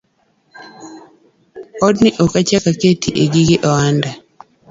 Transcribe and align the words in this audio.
Odni 1.87 2.09
ok 2.23 2.31
achak 2.41 2.65
akete 2.71 3.19
gige 3.33 3.55
ohanda 3.69 4.09